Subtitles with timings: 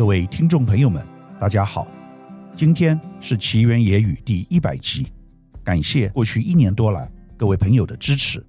[0.00, 1.06] 各位听众朋友们，
[1.38, 1.86] 大家好，
[2.56, 5.06] 今天是奇缘野语第一百集，
[5.62, 8.42] 感谢过去一年多来各位朋友的支持。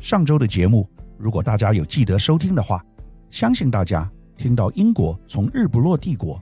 [0.00, 0.86] 上周的节目，
[1.16, 2.84] 如果大家有记得收听的话，
[3.30, 4.06] 相信大家
[4.36, 6.38] 听到英国从日不落帝国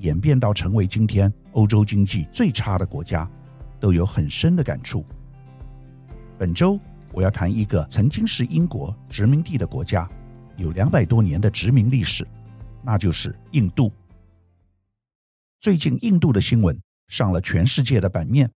[0.00, 3.26] 演变到成为今天欧洲经济最差的国家，
[3.80, 5.02] 都有很深的感触。
[6.36, 6.78] 本周
[7.10, 10.06] 我要谈一个曾经是英国殖民地的国家，
[10.58, 12.22] 有两百多年的殖民历史。
[12.82, 13.92] 那就是印度。
[15.58, 18.52] 最近，印度的新闻上了全世界的版面，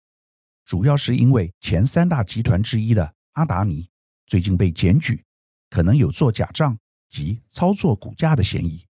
[0.64, 3.88] 主要是因为前三大集团之一的阿达尼
[4.26, 5.24] 最近被检举，
[5.70, 8.86] 可能有做假账及操作股价的嫌疑。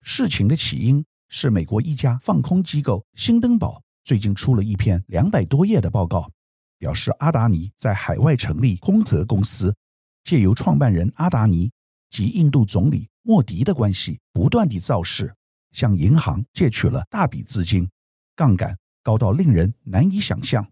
[0.00, 6.30] 事情的起因是美国一家放空机构新登堡最近出了一篇两百多页的报告，
[6.78, 9.74] 表示阿达尼在海外成立空壳公司，
[10.22, 11.72] 借由创办人阿达尼
[12.08, 13.07] 及印度总理。
[13.28, 15.36] 莫迪的关系不断地造势，
[15.72, 17.86] 向银行借取了大笔资金，
[18.34, 20.66] 杠杆高到令人难以想象。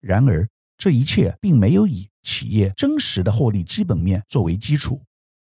[0.00, 0.48] 然而，
[0.78, 5.04] 这一切并没有以企业真实的获利基本面作为基础，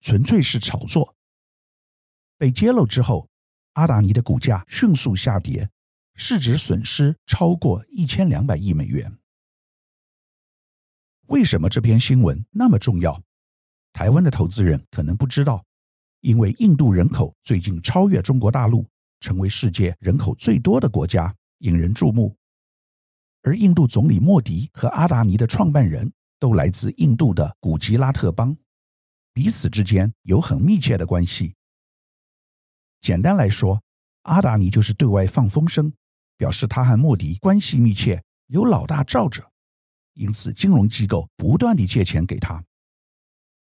[0.02, 1.16] 纯粹是炒作。
[2.38, 3.28] 被揭露之后，
[3.72, 5.68] 阿达尼的股价迅速下跌，
[6.14, 9.18] 市值损失超过一千两百亿美元。
[11.26, 13.20] 为什么这篇新闻那么重要？
[13.96, 15.64] 台湾的投资人可能不知道，
[16.20, 18.86] 因为印度人口最近超越中国大陆，
[19.20, 22.36] 成为世界人口最多的国家，引人注目。
[23.40, 28.54] 而印度总理莫迪和阿达尼的创办人都来自印度的古吉拉特邦，
[29.32, 31.54] 彼此之间有很密切的关系。
[33.00, 33.80] 简单来说，
[34.24, 35.90] 阿达尼就是对外放风声，
[36.36, 39.42] 表示他和莫迪关系密切，有老大罩着，
[40.12, 42.62] 因此金融机构不断地借钱给他。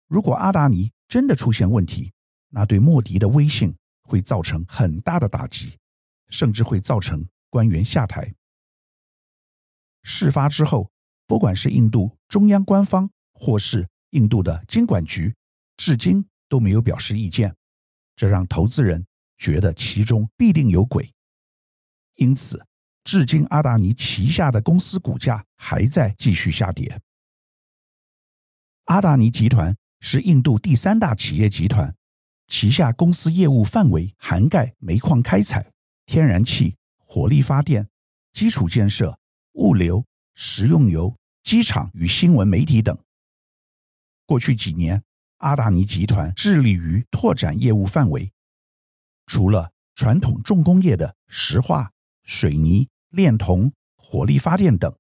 [0.10, 2.12] 如果阿达尼真的出现问题，
[2.50, 5.78] 那对莫迪的威信会造成很大的打击，
[6.30, 8.33] 甚至会造成官员下台。
[10.02, 10.89] 事发之后，
[11.28, 15.36] 不管是印度中央官方或是印度的监管局，
[15.78, 17.56] 至今都没有表示意见，
[18.16, 19.06] 这让投资人
[19.38, 21.08] 觉得其中必定有鬼。
[22.16, 22.66] 因此，
[23.04, 27.00] 至今阿达尼旗下的公司股价还在继续下跌。
[28.86, 29.78] 阿达尼集团。
[29.99, 31.93] 是印度第三大企业集团，
[32.48, 35.71] 旗下公司业务范围涵盖煤矿开采、
[36.05, 37.87] 天然气、火力发电、
[38.32, 39.20] 基础建设、
[39.54, 40.05] 物流、
[40.36, 42.98] 食用油、机场与新闻媒体等。
[44.26, 45.04] 过去几年，
[45.38, 48.32] 阿达尼集团致力于拓展业务范围，
[49.26, 51.92] 除了传统重工业的石化、
[52.23, 54.95] 水泥、炼铜、火力发电等，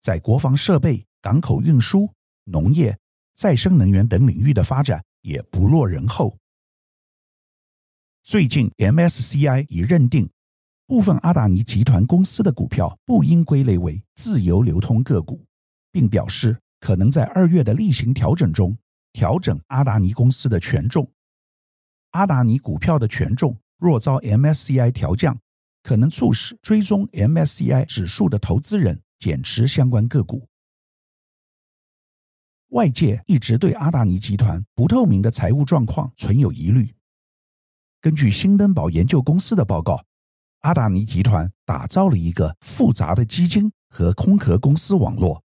[0.00, 2.12] 在国防设备、港口运输、
[2.44, 2.98] 农业。
[3.34, 6.36] 再生能源等领域的发展也不落人后。
[8.22, 10.30] 最近，MSCI 已认定
[10.86, 15.44] 部分阿达尼集团公司的股票不应归类为自由流通个股，
[15.90, 18.76] 并表示可能在二月的例行调整中
[19.12, 21.10] 调整阿达尼公司的权重。
[22.10, 25.38] 阿达尼股票的权重若遭 MSCI 调降，
[25.82, 30.46] 可能促使追踪 MSCI 指数的投资人减持相关个股。
[32.72, 36.94] 外界一直对阿达尼集团不透明的财务状况存有疑虑。
[38.00, 40.02] 根据新登堡研究公司的报告，
[40.60, 45.44] 阿达尼集团打造了一个复杂的基金和空壳公司网络，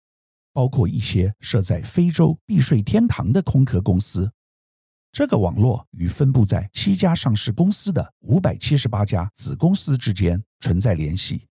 [0.52, 4.30] 包括一些设在非洲避税天堂的空壳公司。
[5.10, 11.48] 这个网络与分布在七家上市公司的五百七十八家子公司之间存在联系。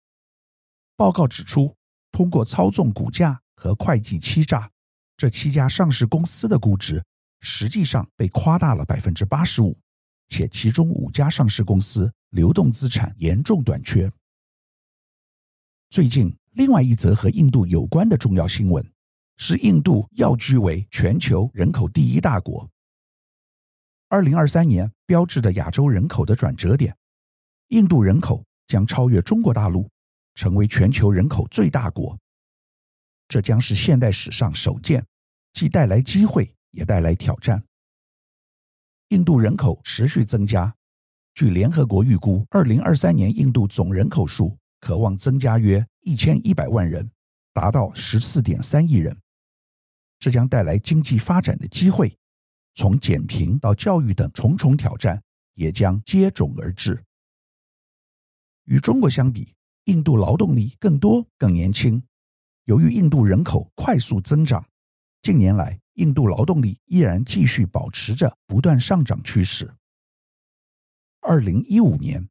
[0.97, 1.75] 报告指出，
[2.11, 4.71] 通过操纵股价和会计欺诈。
[5.19, 7.03] 这七家上市公司的估值
[7.41, 9.77] 实际上被夸大了百分之八十五，
[10.29, 14.09] 且其中五家上市公司流动资产严重短缺。
[15.89, 18.81] 最近，另外一则和印度有关的重要新闻
[19.35, 22.69] 是，印度要居为全球人口第一大国。
[24.07, 26.95] 二零二三年标志着亚洲人口的转折点，
[27.67, 29.85] 印度人口将超越中国大陆，
[30.35, 32.17] 成为全球人口最大国。
[33.29, 35.05] 这将是现代史上首见，
[35.53, 37.63] 既带来机会，也带来挑战。
[39.09, 40.75] 印度人口持续增加，
[41.35, 47.09] 据联合国预估，二零二三年印度总人口数可望增加约一千一百万人，
[47.53, 49.15] 达到十四点三亿人。
[50.17, 52.17] 这将带来经济发展的机会，
[52.73, 55.21] 从减贫到教育等重重挑战
[55.53, 57.03] 也将接踵而至。
[58.65, 59.53] 与中国相比，
[59.85, 62.01] 印度劳动力更多、更年轻。
[62.69, 64.63] 由于印度人口快速增长，
[65.23, 69.73] 近年来印度劳动力依然继续保持着不断上涨趋势。
[71.21, 72.29] 二零一五年，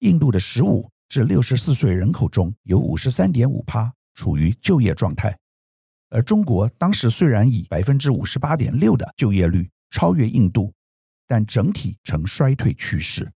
[0.00, 5.38] 印度的十五至六十四岁人口中有五十三点五趴处于就业状态，
[6.08, 10.74] 而中国当时虽然以百分之五十八点六的就业率超越印度，
[11.28, 13.30] 但整体呈衰退趋势。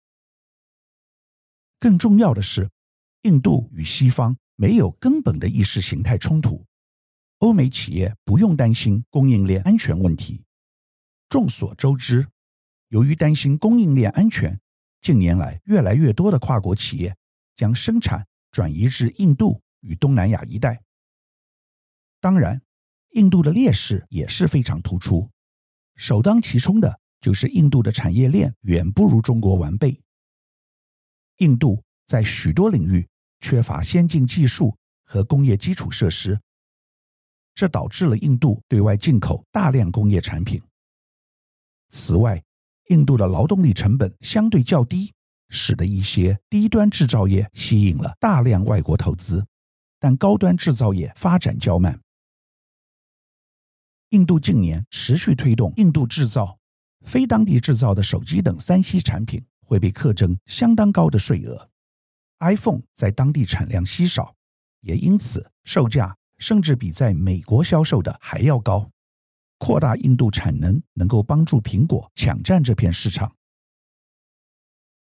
[1.81, 2.71] 更重要的是，
[3.23, 6.67] 印度与西方没有根本的意识形态冲突，
[7.39, 10.43] 欧美企业不用担心供应链安全问题。
[11.29, 12.27] 众所周知，
[12.89, 14.59] 由于担心供应链安全，
[15.03, 17.15] 近年来越来越多的跨国企业
[17.55, 20.83] 将生产转移至印度与东南亚一带。
[22.21, 22.63] 当然，
[23.11, 25.31] 印度的劣势也是非常突出，
[25.97, 30.01] 首当其冲的就是印度的产业链远不如中国完备。
[31.39, 33.07] 印度在许多领域
[33.41, 36.41] 缺乏先进技术和工业基础设施，
[37.55, 40.61] 这导致了印度对外进口大量工业产品。
[41.91, 42.43] 此外，
[42.89, 45.13] 印度的劳动力成本相对较低，
[45.49, 49.47] 使得一些低端制造业吸引了大量外国投资，
[49.99, 52.01] 但高端制造业发展较慢。
[54.11, 56.59] 印度近年持续推动“印度制造”，
[57.05, 61.69] 非当地制造的手机等三 C 产品会被课征相当高的税额。
[62.41, 64.35] iPhone 在当地产量稀少，
[64.81, 68.91] 也因此售价甚至比在美国销售的还要高。
[69.59, 73.35] 扩大印度产能，能够帮助苹果抢占这片市场。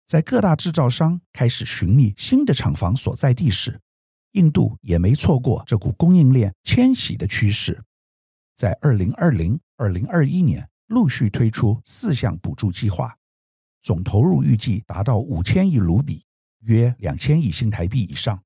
[0.06, 3.81] 在各大制造商开始寻觅新的厂房所在地时，
[4.31, 7.83] 印度也没错过这股供应链迁徙的趋势。
[8.56, 13.18] 在二零二零、二零二一年，陆续推出四项补助计划，
[13.81, 16.25] 总投入预计达到五千亿卢比，
[16.60, 18.44] 约两千亿新台币以上，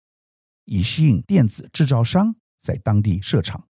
[0.66, 3.68] 以吸引电子制造商在当地设厂。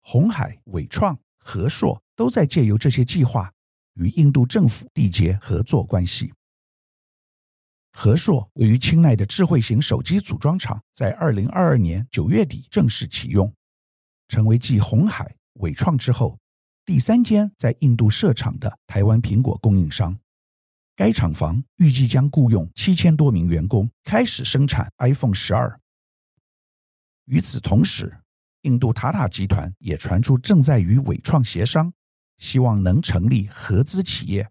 [0.00, 3.52] 鸿海、伟创、和硕都在借由这些计划
[3.94, 6.32] 与印度政府缔结合作关系。
[7.92, 13.54] 和硕位于清奈的智慧型手机组装厂，在二零二二年九月底正式启用，
[14.26, 16.38] 成为继鸿海、伟创之后
[16.84, 20.18] 第三间在印度设厂的台湾苹果供应商。
[20.96, 25.80] 该厂房预计将雇佣七千多名员工，开始生产 iPhone 十二。
[27.24, 28.16] 与此同时，
[28.62, 31.92] 印度塔塔集团也传出正在与纬创协商，
[32.38, 34.48] 希望能成立合资企业，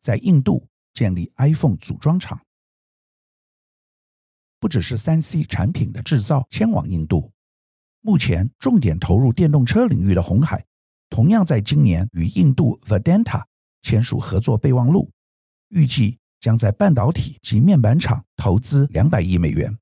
[0.00, 2.40] 在印度建立 iPhone 组装厂。
[4.58, 7.32] 不只是三 C 产品的制造迁往印度，
[8.00, 10.66] 目前重点投入电动车领域的鸿海，
[11.08, 13.44] 同样在今年与印度 Vedanta
[13.82, 15.12] 签署合作备忘录，
[15.74, 19.76] 预计将在半导体及面板厂投资两百亿美元。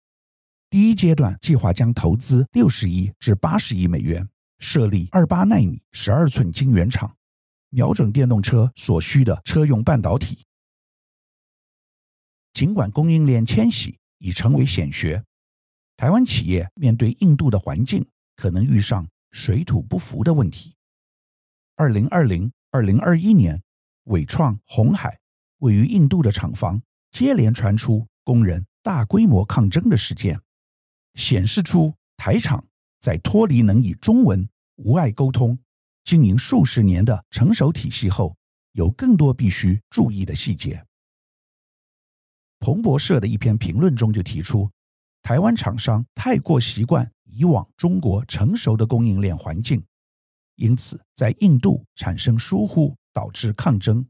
[0.71, 4.27] 第一阶段计划将投资六十亿至八十亿美元，
[4.59, 7.15] 设立二八奈米十二寸晶圆厂，
[7.69, 10.47] 瞄准电动车所需的车用半导体。
[12.55, 15.23] 尽管供应链迁徙已成为显学，
[15.99, 20.75] 台湾企业面对印度的环境，可能遇上水土不服的问题。
[21.77, 23.63] 二零二零、二零二一年，
[24.05, 25.19] 伟创、鸿海
[25.63, 30.41] 位于印度的厂房接连传出工人大规模抗争的事件。
[31.15, 32.65] 显示出台厂
[33.01, 35.59] 在脱离能以中文无碍沟通、
[36.05, 38.37] 经营数十年的成熟体系后，
[38.73, 40.85] 有更多必须注意的细节。
[42.59, 44.69] 彭博社的一篇评论中就提出，
[45.23, 49.85] 台湾厂商太过习惯以往中国成熟的供应链环境，
[50.57, 54.05] 因此在印度产生疏忽，导致抗争。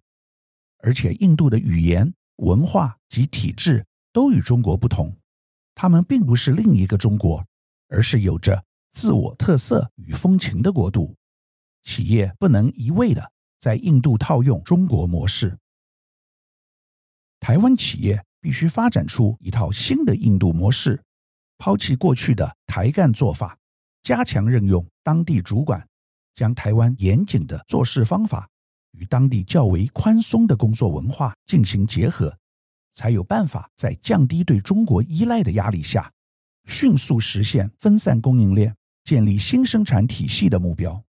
[0.83, 5.17] 而且印度的语言、文化及体制都与中国不同。
[5.75, 7.43] 他们并不是另一个中国，
[7.89, 8.63] 而是有着
[8.93, 11.17] 自我特色与风情的国度。
[11.83, 15.59] 企业不能一味的在印度套用中国模式。
[17.41, 21.03] 台湾企业必须发展出一套新的印度模式，
[21.59, 23.59] 抛弃过去的台干做法，
[24.03, 25.89] 加强任用当地主管，
[26.35, 28.49] 将台湾严谨的做事方法
[28.93, 32.37] 与当地较为宽松的工作文化进行结合。
[32.95, 36.13] 才有办法在降低对中国依赖的压力下，
[36.67, 41.03] 迅速实现分散供应链、建立新生产体系的目标。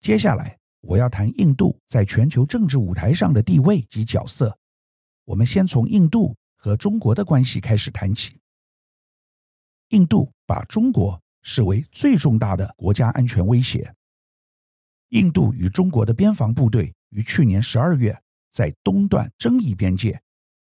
[0.00, 4.58] 接下来，我要谈印度在全球政治舞台上的地位及角色。
[5.24, 8.36] 我们先从印度和中国的关系开始谈起。
[9.90, 13.94] 印度把中国视为最重大的国家安全威胁。
[15.14, 18.20] 印度与中国的边防部队于去年十二月。
[18.50, 20.22] 在东段争议边界，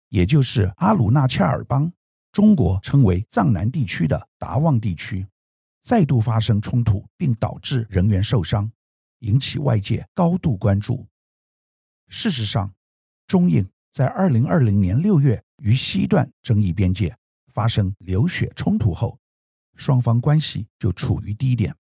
[0.09, 1.93] 也就是阿鲁纳恰尔邦，
[2.33, 5.27] 中国称为藏南地区的达旺地区，
[5.83, 8.73] 再度发生冲突，并导致人员受伤，
[9.19, 11.07] 引起外界高度关注。
[12.09, 12.75] 事实上，
[13.27, 17.15] 中印在二零二零年六月于西段争议边界
[17.49, 19.19] 发生流血冲突后，
[19.75, 21.77] 双方关系就处于低点。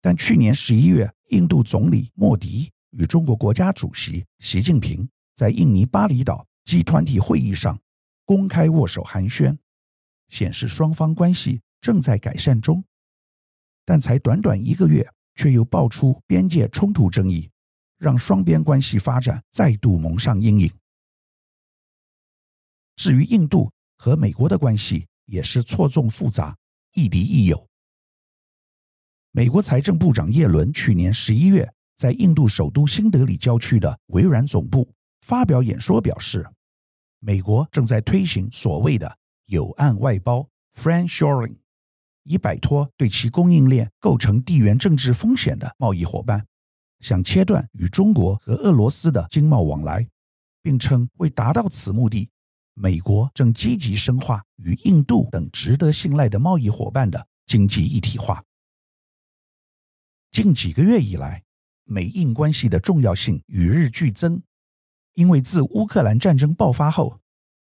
[0.00, 7.78] 但去年十一月，印度总理莫迪与中国国家主席习近平在印尼巴厘岛 G20 会议上
[8.24, 9.56] 公开握手寒暄，
[10.28, 12.82] 显示双方关系正在改善中。
[13.84, 17.50] 但才短短一个月，却又爆出边界冲突争议，
[17.98, 20.70] 让双边关系发展再度蒙上阴影。
[22.96, 26.56] 至于印度和美国的关系，也是错综复杂，
[26.94, 27.66] 亦敌亦友。
[29.38, 36.44] 美国财政部长耶伦去年十一月在印度首都新德里郊区的微软总部发表演说，表示，
[37.20, 39.16] 美国正在推行所谓的
[39.46, 40.44] “友岸外包
[40.76, 41.54] ”（friendshoring），
[42.24, 46.44] 以摆脱对其供应链构成地缘政治风险的贸易伙伴，
[46.98, 50.04] 想切断与中国和俄罗斯的经贸往来，
[50.64, 52.28] 并称为达到此目的，
[52.74, 58.42] 美国正积极深化与印度等值得信赖的贸易伙伴的经济一体化。
[60.30, 61.42] 近几个月以来，
[61.84, 64.42] 美印关系的重要性与日俱增。
[65.14, 67.18] 因为自乌克兰战争爆发后，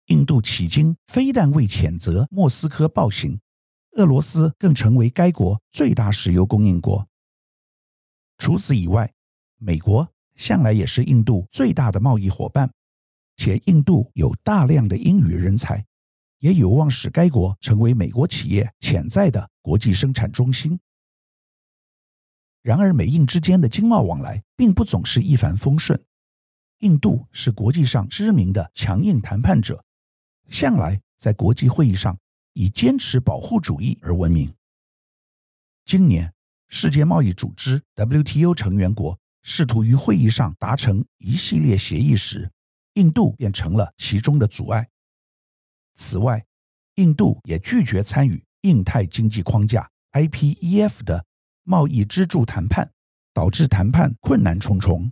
[0.07, 3.41] 印度迄今非但未谴责莫斯科暴行，
[3.93, 7.09] 俄罗斯更成为该国最大石油供应国。
[8.37, 9.11] 除此以外，
[9.57, 12.71] 美国向来也是印度最大的贸易伙伴，
[13.37, 15.83] 且印度有大量的英语人才，
[16.41, 20.79] 也有望使该国成为美国企业潜在的国际生产中心。
[22.67, 26.05] 然而，美印之间的经贸往来并不总是一帆风顺。
[26.81, 29.85] 印度是国际上知名的强硬谈判者，
[30.49, 32.19] 向来在国际会议上
[32.55, 34.53] 以坚持保护主义而闻名。
[35.85, 36.35] 今年，
[36.67, 42.51] 世界贸易组织 WTO 成员国试图于会议上达成一系列协议时，
[42.95, 44.89] 印度便成了其中的阻碍。
[45.95, 46.45] 此外，
[46.97, 51.26] 印度也拒绝参与印太经济框架 IPEF 的。
[51.69, 52.89] 贸易支柱谈判
[53.35, 55.11] 导致谈判困难重重。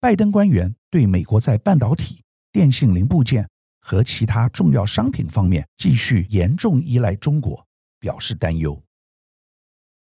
[0.00, 3.48] 拜登官员对美国在半导体、电信零部件
[3.80, 7.64] 和其他重要商品方面继续严重依赖中国
[8.00, 8.82] 表示担忧。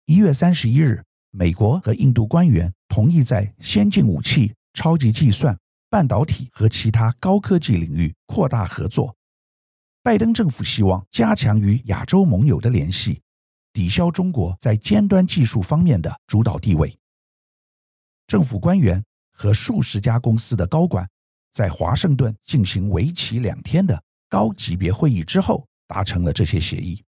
[0.05, 9.17] 一月三十一日，美国和印度官员同意在先进武器、超级计算、半导体和其他高科技领域扩大合作。
[10.03, 13.23] 拜登政府希望加强与亚洲盟友的联系。
[13.77, 16.99] 抵消中国在尖端技术方面的主导地位。
[18.27, 21.07] 政府官员和数十家公司的高管
[21.53, 27.05] 在华盛顿进行为期两天的高级别会议之后，达成了这些协议。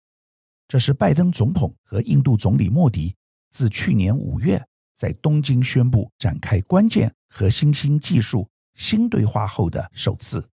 [0.70, 3.14] 这是拜登总统和印度总理莫迪
[3.50, 4.66] 自去年五月
[4.96, 10.50] 在东京宣布展开关键和新兴技术新对话后的首次。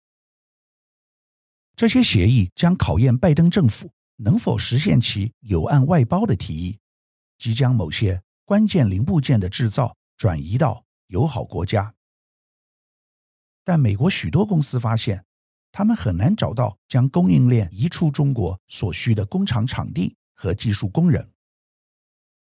[1.76, 3.90] 这些协议将考验拜登政府。
[4.20, 6.78] 能否实现其有案外包的提议，
[7.38, 11.94] 即将某些关键零部件的制造转移到友好国家？
[13.62, 15.24] 但美国许多公司发现，
[15.70, 21.30] 他们很难找到将供应链移出中国所需的工厂场地和技术工人，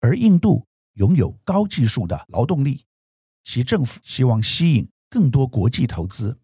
[0.01, 2.85] 而印度拥有高技术的劳动力，
[3.45, 6.39] 其政府希望吸引更多国际投资，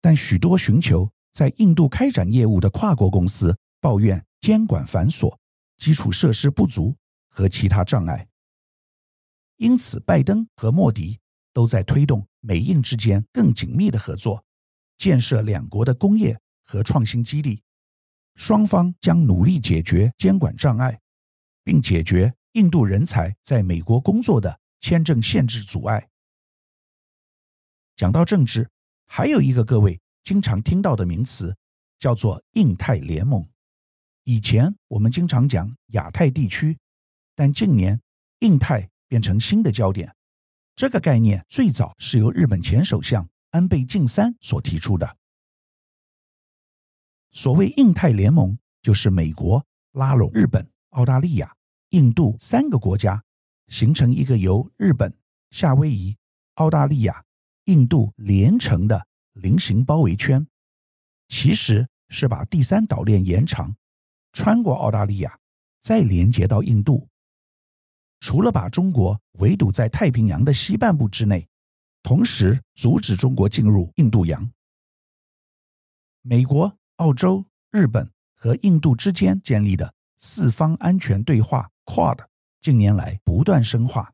[0.00, 4.24] 但许多寻求在印度开展业务的跨国公司抱怨。
[4.42, 5.38] 监管繁琐、
[5.78, 6.96] 基础设施不足
[7.28, 8.26] 和其他障碍，
[9.56, 11.20] 因此拜登和莫迪
[11.52, 14.44] 都在推动美印之间更紧密的合作，
[14.98, 17.62] 建设两国的工业和创新基地。
[18.34, 21.00] 双方将努力解决监管障碍，
[21.62, 26.08] 并解决印度人才在美国工作的签证限制阻碍。
[27.94, 28.68] 讲到政治，
[29.06, 31.56] 还有一个各位经常听到的名词，
[32.00, 33.48] 叫做印太联盟。
[34.24, 36.78] 以前我们经常讲亚太地区，
[37.34, 38.00] 但近年
[38.38, 40.14] 印太变成新的焦点。
[40.76, 45.16] 这个概念最早是由日本前首相安倍晋三所提出的。
[47.32, 51.56] 所谓印太联盟，就是美国拉拢日本、澳大利亚、
[51.90, 53.24] 印度三个国家，
[53.68, 55.12] 形成一个由日本、
[55.50, 56.16] 夏威夷、
[56.54, 57.24] 澳大利亚、
[57.64, 60.46] 印度连成的菱形包围圈，
[61.26, 63.74] 其实是把第三岛链延长。
[64.32, 65.38] 穿过澳大利亚，
[65.80, 67.06] 再连接到印度。
[68.20, 71.46] 除了把中国围堵在太平洋的西半部之内，
[72.02, 74.50] 同时阻止中国进入印度洋。
[76.22, 82.24] 美国、澳洲、日本和印度之间建立的四方安全对话 QUAD
[82.60, 84.12] 近年来不断深化。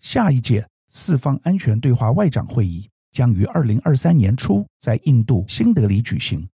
[0.00, 6.48] 下一届四方安全对话外长会议将于二零二三年初在印度新德里举行。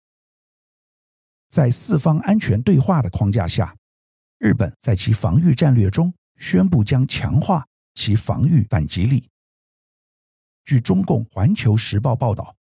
[1.53, 3.77] 在四方安全对话的框架下，
[4.39, 9.29] 日本在其防御战略中宣布将强化其防御反击力。
[10.65, 12.57] 据中共《环球时报》报道，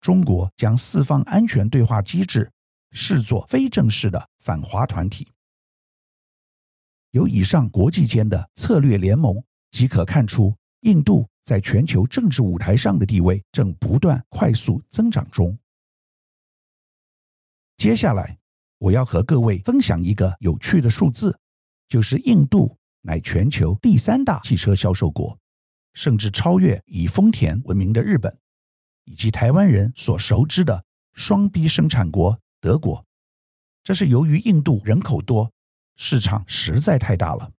[0.00, 2.48] 中国将四方安全对话机制
[2.92, 5.26] 视作非正式的反华团体。
[7.10, 15.58] 由以上国际间的策略联盟即可看出，印度在全球政治舞台上的地位正不断快速增长中。
[17.80, 18.38] 接下来，
[18.76, 21.38] 我要和各位分享一个有趣的数字，
[21.88, 25.38] 就是印度乃全球第三大汽车销售国。
[25.94, 28.38] 甚至超越以丰田闻名的日本，
[29.04, 30.84] 以及台湾人所熟知的
[31.14, 33.02] 双 B 生产国德国。
[33.82, 35.50] 这是由于印度人口多，
[35.96, 37.50] 市场实在太大了。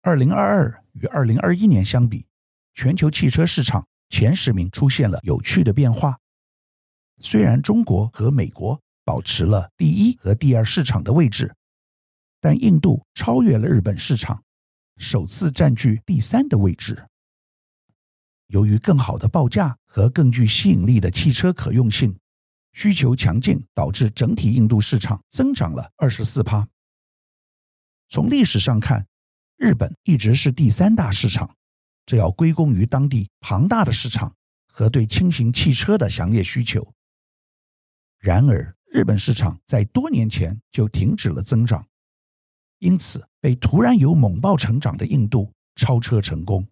[0.00, 2.26] 二零二二与二零二一年相比，
[2.72, 6.18] 全球汽车市场前十名出现了有趣的变化。
[7.22, 11.54] 虽然中国和美国保持了第一和第二市场的位置，
[12.40, 14.42] 但印度超越了日本市场。
[14.98, 17.06] 首次占据第三的位置。
[18.48, 22.14] 由于更好的报价和更具吸引力的汽车可用性，
[22.72, 26.68] 需求强劲，导致整体印度市场增长了二十四趴。
[28.08, 29.06] 从历史上看，
[29.56, 31.54] 日本一直是第三大市场，
[32.04, 34.34] 这要归功于当地庞大的市场
[34.66, 36.92] 和对轻型汽车的强烈需求。
[38.22, 41.84] 然而，日本市场在多年前就停止了增长。
[42.78, 46.64] 因此，被突然有猛爆成长的印度超车成功。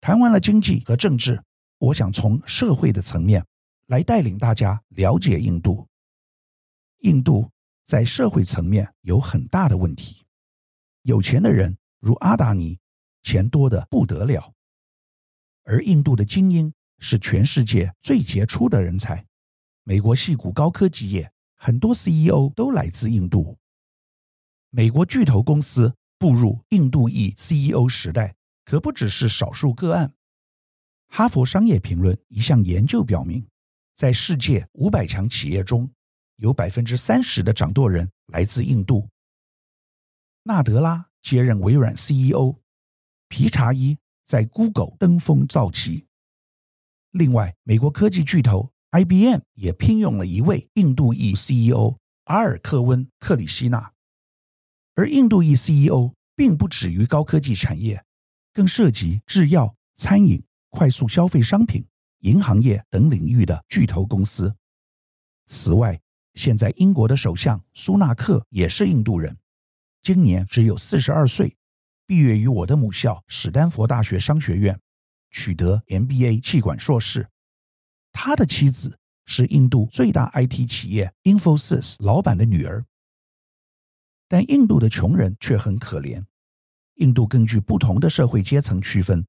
[0.00, 1.40] 谈完了经济和政治，
[1.78, 3.46] 我想从社会的层面
[3.86, 5.86] 来带领大家了解印度。
[7.02, 7.48] 印度
[7.84, 10.26] 在社会层面有很大的问题，
[11.02, 12.80] 有钱的人如阿达尼，
[13.22, 14.52] 钱多得不得了，
[15.62, 19.24] 而印度的精英是全世界最杰出的人才。
[19.88, 23.56] 美国矽谷高科技业很多 CEO 都来自印度。
[24.70, 30.12] 美国巨头公司步入印度裔 CEO 时代，可不只是少数个案。
[31.06, 33.46] 哈佛商业评论一项研究表明，
[33.94, 35.88] 在世界五百强企业中，
[36.34, 39.08] 有百分之三十的掌舵人来自印度。
[40.42, 42.56] 纳德拉接任微软 CEO，
[43.28, 46.08] 皮查伊在 Google 登峰造极。
[47.12, 53.92] 另外，美国科技巨头 IBM 也聘用了一位印度裔 CEO 阿尔克温克里希纳。
[54.94, 58.02] 而印度裔 CEO 并不止于高科技产业，
[58.54, 61.84] 更涉及制药、餐饮、快速消费商品、
[62.20, 64.56] 银行业等领域的巨头公司。
[65.46, 66.00] 此外，
[66.32, 69.36] 现在英国的首相苏纳克也是印度人，
[70.02, 71.54] 今年只有四十二岁，
[72.06, 74.80] 毕业于我的母校史丹佛大学商学院，
[75.30, 77.28] 取得 MBA 气管硕士。
[78.18, 82.82] 他的妻子是印度最大 IT 企业 Infosys 老板的女儿。
[84.26, 86.24] 但印度的穷人却很可怜。
[86.94, 89.26] 印度根据不同的社会阶层区分，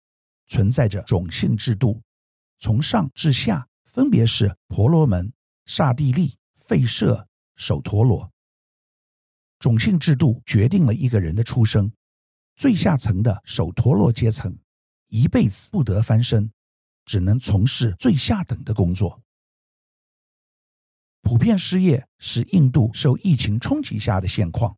[0.48, 2.02] 存在着种姓制度，
[2.60, 5.34] 从上至下分别是婆罗门、
[5.66, 6.38] 刹帝利、
[6.70, 8.32] 吠舍、首陀罗。
[9.60, 11.92] 种姓制度决定了一个人的出生，
[12.56, 14.58] 最下层的首陀罗阶层
[15.08, 16.50] 一辈子不得翻身，
[17.08, 19.24] 只能从事最下等的工作。
[21.24, 24.78] 普遍失业是印度受疫情冲击下的现况。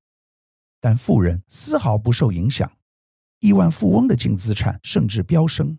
[0.79, 2.71] 但富人丝毫不受影响，
[3.39, 5.77] 亿万富翁的净资产甚至飙升。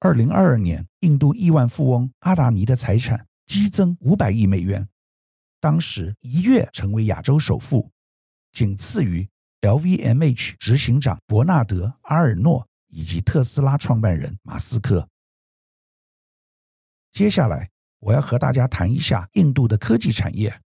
[0.00, 4.88] 二零二二年，印度亿万富翁阿达尼的财产激增五百亿美元，
[5.60, 7.88] 当时一跃成为亚洲首富，
[8.50, 9.28] 仅次于
[9.60, 15.08] LVMH 执行长伯纳德·阿尔诺以及特斯拉创办人马斯克。
[17.10, 20.62] 接下来，我要和大家谈一下印度的科技产业。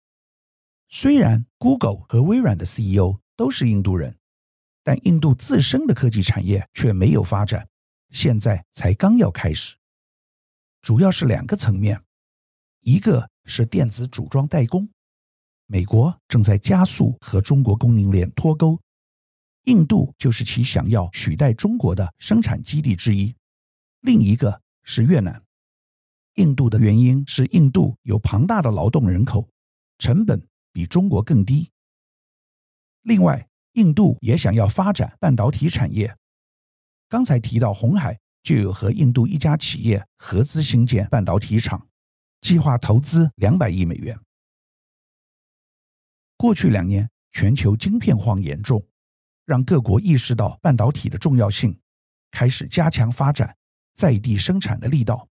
[0.87, 4.17] 虽然 Google 和微软的 CEO 都是印度人，
[4.83, 7.67] 但印度自身的科技产业却没有发展，
[8.09, 9.75] 现在才刚要开始。
[10.81, 12.01] 主要是两个层面，
[12.81, 14.87] 一个是电子组装代工，
[15.65, 18.79] 美国正在加速和中国供应链脱钩，
[19.63, 23.35] 印度就是其想要取代中国的生产基地之一。
[24.01, 25.43] 另一个是越南，
[26.35, 29.49] 印度的原因是印度有庞大的劳动人口，
[29.97, 30.47] 成本。
[30.75, 31.69] 比中国更低。
[33.03, 36.17] 另外，印度也想要发展半导体产业。
[37.07, 41.87] 刚才提到红海就有和印度一家企业合资兴建半导体厂，
[42.41, 44.19] 计划投资两百亿美元。
[46.37, 48.83] 过去两年，全球晶片荒严重，
[49.45, 51.77] 让各国意识到半导体的重要性，
[52.31, 53.55] 开始加强发展
[53.93, 55.27] 在地生产的力道。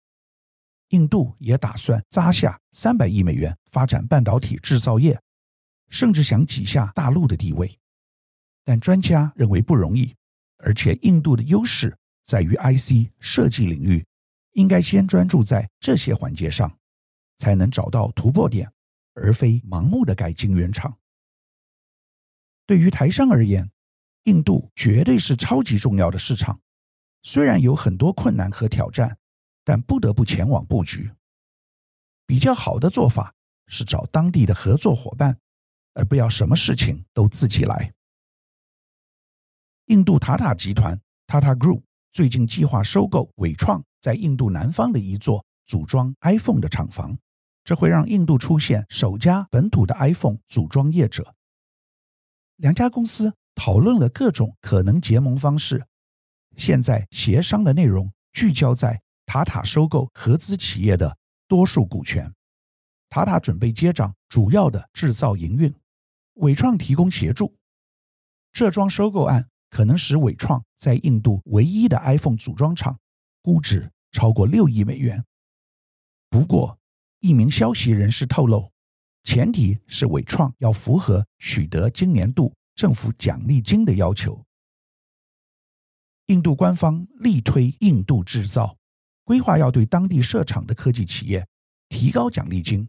[0.91, 5.21] 印度也打算砸下三百亿美元发展半导体制造业，
[5.89, 7.77] 甚至想挤下大陆的地位。
[8.65, 10.15] 但专家认为不容易，
[10.59, 14.05] 而且印度的优势在于 IC 设计领域，
[14.53, 16.79] 应该先专注在这些环节上，
[17.39, 18.71] 才能找到突破点，
[19.15, 20.97] 而非盲目的改晶圆厂。
[22.65, 23.69] 对于台商而言，
[24.27, 26.61] 印度绝对是超级重要的市场，
[27.23, 29.19] 虽然有很多困难和挑战。
[29.69, 31.11] 但不得不前往布局。
[32.25, 33.35] 比较好的做法
[33.67, 35.41] 是找当地的合作伙伴，
[35.93, 37.93] 而不要什么事情都自己来。
[39.87, 47.19] 印度塔塔集团 （Tata Group） 最近计划收购纬创在印度南方的一座组装 iPhone 的厂房，
[47.65, 51.35] 这会让印度出现首家本土的 iPhone 组装业者。
[52.55, 55.85] 两家公司讨论了各种可能结盟方式，
[56.57, 59.03] 现在协商的内容聚焦在。
[59.29, 62.33] 塔塔收购合资企业的多数股权，
[63.09, 65.75] 塔塔准备接掌主要的制造营运，
[66.35, 67.53] 纬创提供协助。
[68.53, 72.97] 这桩收购案可能使纬创在印度唯一的 iPhone 组装厂
[73.43, 75.25] 估值超过六亿美元。
[76.31, 76.79] 不过，
[77.19, 78.71] 一名消息人士透露，
[79.25, 84.41] 前提是纬创要符合取得今年度政府奖励金的要求。
[86.27, 88.77] 印度官方力推印度制造。
[89.25, 91.45] 规划要对当地设厂的科技企业
[91.89, 92.89] 提高奖励金。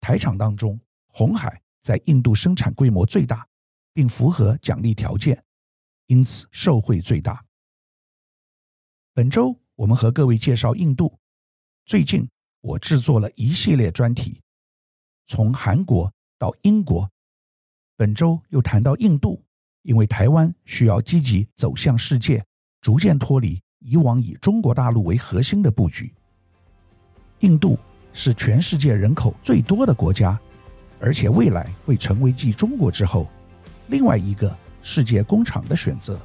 [0.00, 3.46] 台厂当中，红海在印度生产规模最大，
[3.92, 5.44] 并符合奖励条件，
[6.06, 7.44] 因此受惠最大。
[9.12, 11.18] 本周我们和各位介绍印度。
[11.84, 12.26] 最近
[12.62, 14.40] 我制作了一系列专题，
[15.26, 17.13] 从韩国到英国。
[17.96, 19.40] 本周又谈到印度，
[19.82, 22.44] 因为台湾需要积极走向世界，
[22.80, 23.60] 逐渐脱离。
[23.86, 26.10] 以往以中国大陆为核心的布局，
[27.40, 27.78] 印度
[28.14, 30.40] 是全世界人口最多的国家，
[30.98, 33.28] 而且未来会成为继中国之后
[33.88, 36.18] 另外一个世界工厂的选择。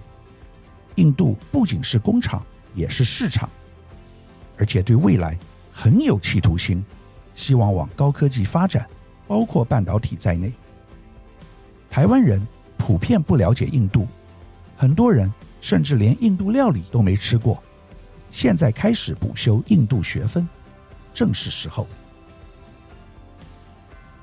[0.95, 2.41] 印度不仅是工厂，
[2.73, 3.49] 也是市场，
[4.57, 5.37] 而且对未来
[5.69, 6.81] 很有企图心，
[7.35, 8.87] 希望往高科技发展，
[9.27, 10.53] 包括半导体在内。
[11.89, 12.45] 台湾人
[12.77, 14.07] 普遍不了解印度，
[14.77, 15.31] 很多人。
[15.61, 17.61] 甚至连印度料理都没吃过，
[18.31, 20.47] 现在开始补修印度学分，
[21.13, 21.85] 正是时候。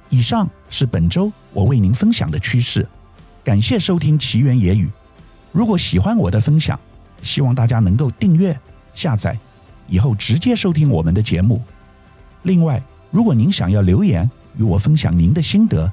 [0.09, 2.89] 以上是本周我为您分享的趋势，
[3.45, 4.91] 感谢收听奇缘野语。
[5.53, 6.81] 如果喜欢我的分享，
[7.21, 8.59] 希望大家能够订阅、
[8.95, 9.39] 下载，
[9.89, 11.63] 以后直接收听我们的节目。
[12.45, 15.93] 另外，如果您想要留言与我分享您的心得，